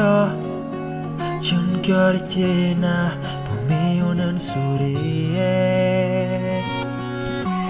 준결이 1.42 2.28
지나 2.28 3.18
봄이 3.68 4.02
오는 4.02 4.38
소리에. 4.38 5.98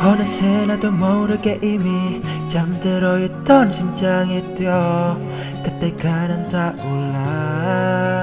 어느새 0.01 0.65
나도 0.65 0.91
모르게 0.91 1.59
이미 1.61 2.21
잠들어 2.49 3.19
있던 3.19 3.71
심장이 3.71 4.55
뛰어 4.55 5.17
그때가 5.63 6.27
난 6.27 6.47
타올라 6.49 8.16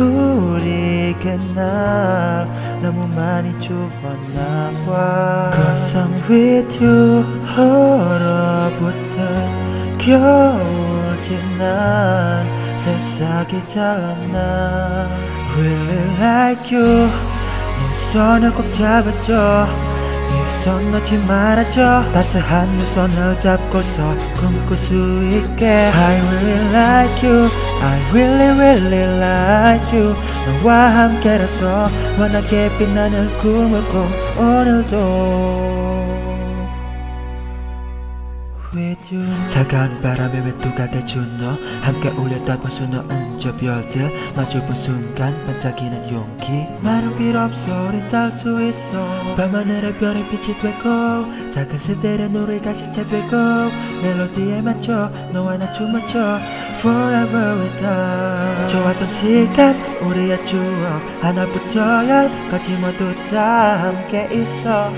우리 0.00 1.14
그날 1.20 2.46
너무 2.82 3.08
많이 3.08 3.52
좋았나 3.60 4.70
봐. 4.86 5.50
Cause 5.54 5.96
I'm 5.96 6.30
with 6.30 6.84
you 6.84 7.24
얼어붙은 7.56 9.18
겨울 9.98 11.20
지난 11.22 12.46
새싹이 12.76 13.68
자랐나. 13.68 15.08
Really 15.56 16.16
like 16.20 16.76
you? 16.76 17.08
내 17.08 18.12
손을 18.12 18.52
꼭 18.52 18.72
잡아줘 18.72 19.66
네손 20.30 20.92
놓지 20.92 21.18
말아줘 21.26 22.12
따스한 22.12 22.76
두 22.76 22.86
손을 22.86 23.40
잡고서 23.40 24.14
꿈꿀 24.36 24.76
수 24.76 24.94
있게. 25.26 25.66
I 25.66 26.20
really 26.20 26.68
like 26.72 27.28
you 27.28 27.48
I 27.80 27.98
really 28.12 28.58
really 28.58 29.04
like 29.20 29.92
you. 29.98 30.14
너와 30.62 30.74
함께라서 31.08 31.84
환하게 32.16 32.70
빛나는 32.78 33.38
꿈을 33.40 33.82
꿔 33.88 34.06
오늘도. 34.42 35.48
차가운 39.50 39.98
바람에 40.02 40.40
외투가 40.44 40.88
돼준 40.90 41.38
너 41.38 41.56
함께 41.80 42.10
울렸다본 42.10 42.70
수너 42.70 43.00
은저 43.10 43.56
별들 43.56 44.10
마주본 44.36 44.76
순간 44.76 45.34
반짝이는 45.46 46.12
용기. 46.12 46.66
말은 46.82 47.16
필요 47.16 47.40
없어 47.40 47.88
우린 47.88 48.06
닿수 48.08 48.62
있어. 48.68 49.34
밤하늘의 49.36 49.94
별의 49.94 50.22
빛이 50.28 50.54
되고 50.58 51.24
작은 51.54 51.78
새들의 51.78 52.28
노래가 52.30 52.74
시체 52.74 53.04
되고 53.06 53.36
멜로디에 54.02 54.60
맞춰 54.60 55.10
너와 55.32 55.56
나 55.56 55.72
춤 55.72 55.90
맞춰 55.92 56.38
Forever 56.80 57.56
with 57.60 57.84
us. 57.84 58.72
좋았던 58.72 59.06
시간 59.08 59.74
우리의 60.02 60.44
추억 60.46 61.02
하나부터 61.20 62.08
열까지 62.08 62.76
모두 62.76 63.14
다 63.30 63.82
함께 63.82 64.28
있어. 64.32 64.90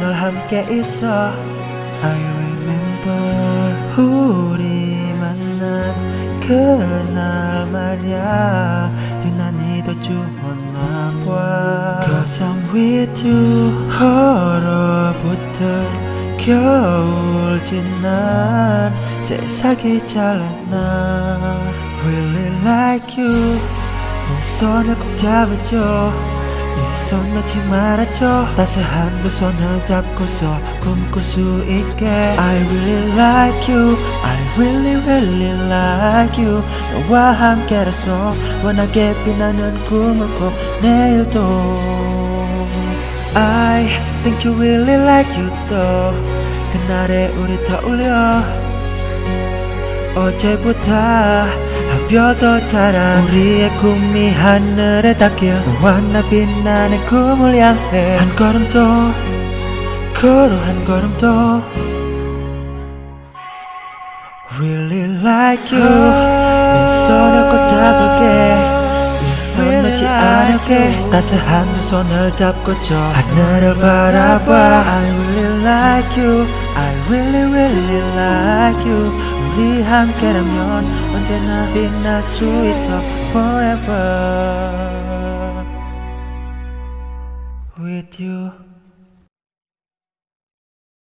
널 0.00 0.12
함께 0.14 0.66
있어. 0.70 1.32
I 2.02 2.10
remember 2.36 4.02
우리 4.02 5.12
만난 5.20 5.94
그날 6.40 7.66
말야. 7.70 8.90
유난히도 9.24 10.02
좋았나 10.02 11.12
봐 11.24 12.02
Cause 12.04 12.40
I'm 12.44 12.60
with 12.74 13.26
you 13.26 13.72
얼어붙은 13.98 15.62
겨울 16.44 17.64
지난 17.64 18.92
새싹이 19.26 20.06
자랐나 20.06 21.60
Really 22.04 22.60
like 22.62 23.22
you 23.22 23.58
내 24.28 24.58
손을 24.58 24.94
꼭 24.96 25.16
잡아줘 25.16 26.12
손 27.08 27.34
놓지 27.34 27.56
말아줘 27.70 28.46
따스한 28.56 29.22
두 29.22 29.28
손을 29.30 29.86
잡고서 29.86 30.58
꿈꿀 30.80 31.22
수 31.22 31.40
있게 31.68 32.06
I 32.06 32.56
really 32.56 33.12
like 33.12 33.74
you 33.74 33.96
I 34.22 34.36
really 34.56 34.96
really 35.06 35.52
like 35.70 36.44
you 36.44 36.62
너와 37.08 37.32
함께라서 37.32 38.34
원하게 38.64 39.14
빛나는 39.24 39.84
꿈을 39.84 40.26
꿔 40.38 40.50
내일도 40.82 41.40
I 43.36 43.86
think 44.22 44.44
you 44.46 44.58
really 44.58 44.94
like 44.94 45.30
you 45.38 45.50
또 45.68 46.34
그날의 46.72 47.28
우리 47.36 47.64
떠올려 47.66 48.42
어제보다 50.14 51.46
별도 52.08 52.66
자란 52.68 53.24
우리의 53.24 53.70
꿈이 53.78 54.30
하늘에 54.30 55.16
닿길 55.16 55.54
너와 55.54 56.00
나 56.12 56.22
빛나는 56.28 57.04
꿈을 57.06 57.56
향해 57.56 58.16
한 58.16 58.30
걸음 58.36 58.68
더 58.70 59.34
걸어 60.20 60.56
한 60.56 60.84
걸음 60.84 61.16
더. 61.18 61.62
Really 64.56 65.18
like 65.20 65.76
you. 65.76 65.82
내 65.82 67.08
손을 67.08 67.50
꼭 67.50 67.68
잡을게. 67.68 68.74
않을게. 70.06 71.10
따스한 71.10 71.74
두 71.74 71.82
손을 71.82 72.34
잡고줘 72.36 72.94
하늘을 72.94 73.74
바라봐. 73.76 74.52
I 74.54 75.10
really 75.10 75.62
like 75.62 76.22
you 76.22 76.63
really 77.09 77.43
really 77.51 78.01
like 78.15 78.85
you 78.85 79.11
우리 79.53 79.81
함께라면 79.81 80.85
언제나 81.15 81.73
빛날 81.73 82.23
수 82.23 82.45
있어 82.45 83.01
Forever 83.31 84.79
with 87.79 88.23
you 88.23 88.51